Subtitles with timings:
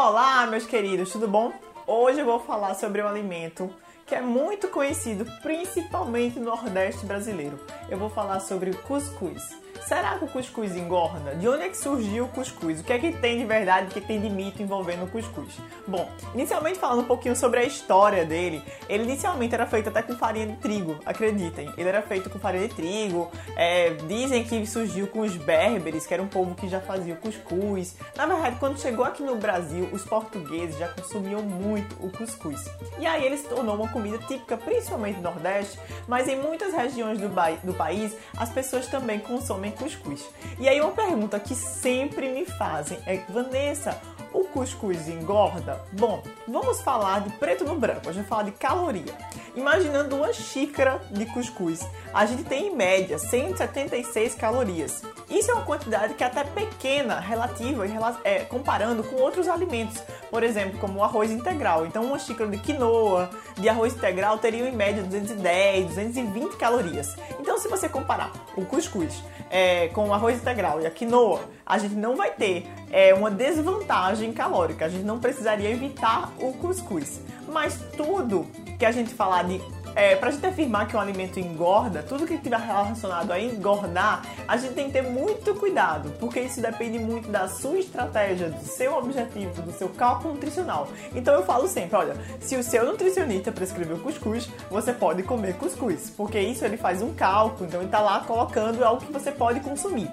[0.00, 1.52] Olá, meus queridos, tudo bom?
[1.84, 3.68] Hoje eu vou falar sobre um alimento
[4.06, 7.58] que é muito conhecido principalmente no Nordeste brasileiro.
[7.90, 9.42] Eu vou falar sobre o cuscuz.
[9.88, 11.34] Será que o cuscuz engorda?
[11.34, 12.80] De onde é que surgiu o cuscuz?
[12.80, 15.04] O que é que tem de verdade, o que, é que tem de mito envolvendo
[15.04, 15.56] o cuscuz?
[15.86, 20.14] Bom, inicialmente falando um pouquinho sobre a história dele, ele inicialmente era feito até com
[20.14, 21.72] farinha de trigo, acreditem.
[21.74, 23.32] Ele era feito com farinha de trigo.
[23.56, 27.16] É, dizem que surgiu com os berberes, que era um povo que já fazia o
[27.16, 27.96] cuscuz.
[28.14, 32.62] Na verdade, quando chegou aqui no Brasil, os portugueses já consumiam muito o cuscuz.
[32.98, 37.18] E aí ele se tornou uma comida típica, principalmente do Nordeste, mas em muitas regiões
[37.18, 37.30] do,
[37.64, 40.28] do país as pessoas também consomem cuscuz.
[40.58, 44.00] E aí uma pergunta que sempre me fazem é, Vanessa,
[44.32, 45.80] o cuscuz engorda?
[45.92, 49.14] Bom, vamos falar de preto no branco, a gente vai falar de caloria.
[49.54, 51.80] Imaginando uma xícara de cuscuz,
[52.12, 55.02] a gente tem em média 176 calorias.
[55.30, 57.84] Isso é uma quantidade que é até pequena, relativa,
[58.24, 61.86] é, comparando com outros alimentos, por exemplo, como o arroz integral.
[61.86, 67.14] Então, uma xícara de quinoa, de arroz integral, teria em média 210, 220 calorias.
[67.38, 71.76] Então, se você comparar o cuscuz é, com o arroz integral e a quinoa, a
[71.76, 74.47] gente não vai ter é, uma desvantagem calórica.
[74.84, 77.20] A gente não precisaria evitar o cuscuz.
[77.46, 78.46] Mas tudo
[78.78, 79.60] que a gente falar de
[79.98, 84.56] é, pra gente afirmar que um alimento engorda, tudo que estiver relacionado a engordar, a
[84.56, 88.96] gente tem que ter muito cuidado, porque isso depende muito da sua estratégia, do seu
[88.96, 90.86] objetivo, do seu cálculo nutricional.
[91.12, 96.10] Então eu falo sempre, olha, se o seu nutricionista prescreveu cuscuz, você pode comer cuscuz,
[96.16, 99.58] porque isso ele faz um cálculo, então ele tá lá colocando algo que você pode
[99.60, 100.08] consumir.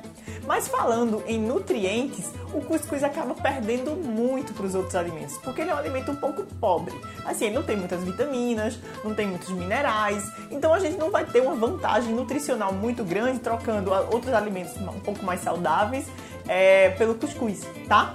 [0.46, 5.72] Mas falando em nutrientes, o cuscuz acaba perdendo muito para os outros alimentos, porque ele
[5.72, 6.94] é um alimento um pouco pobre.
[7.26, 11.26] Assim, ele não tem muitas vitaminas, não tem muitos minerais, então a gente não vai
[11.26, 16.08] ter uma vantagem nutricional muito grande trocando outros alimentos um pouco mais saudáveis
[16.48, 18.14] é, pelo cuscuz, tá?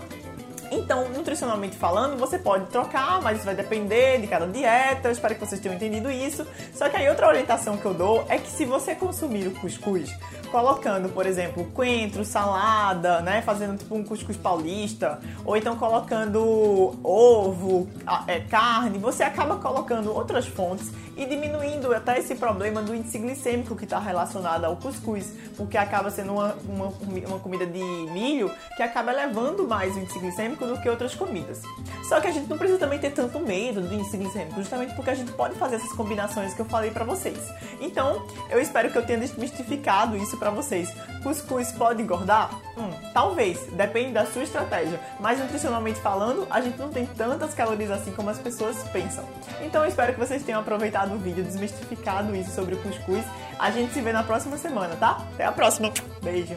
[0.71, 5.09] Então, nutricionalmente falando, você pode trocar, mas isso vai depender de cada dieta.
[5.09, 6.47] Eu espero que vocês tenham entendido isso.
[6.75, 10.15] Só que aí outra orientação que eu dou é que se você consumir o cuscuz
[10.51, 13.41] colocando, por exemplo, coentro, salada, né?
[13.43, 17.89] Fazendo tipo um cuscuz paulista, ou então colocando ovo,
[18.27, 23.77] é, carne, você acaba colocando outras fontes e diminuindo até esse problema do índice glicêmico
[23.77, 26.93] que está relacionado ao cuscuz, porque acaba sendo uma, uma,
[27.29, 30.19] uma comida de milho que acaba levando mais o índice
[30.67, 31.63] do que outras comidas.
[32.09, 35.11] Só que a gente não precisa também ter tanto medo do índice glicêmico, justamente porque
[35.11, 37.39] a gente pode fazer essas combinações que eu falei para vocês.
[37.81, 40.93] Então, eu espero que eu tenha desmistificado isso para vocês.
[41.23, 42.51] Cuscuz pode engordar?
[42.77, 44.99] Hum, talvez, depende da sua estratégia.
[45.19, 49.25] Mas nutricionalmente falando, a gente não tem tantas calorias assim como as pessoas pensam.
[49.61, 53.25] Então eu espero que vocês tenham aproveitado o vídeo, desmistificado isso sobre o cuscuz.
[53.59, 55.23] A gente se vê na próxima semana, tá?
[55.35, 55.93] Até a próxima.
[56.23, 56.57] Beijo.